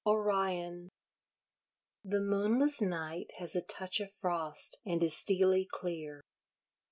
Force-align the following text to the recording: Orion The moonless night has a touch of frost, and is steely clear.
Orion 0.03 0.89
The 2.03 2.19
moonless 2.21 2.81
night 2.81 3.27
has 3.37 3.55
a 3.55 3.61
touch 3.63 3.99
of 3.99 4.11
frost, 4.11 4.79
and 4.83 5.03
is 5.03 5.15
steely 5.15 5.67
clear. 5.71 6.23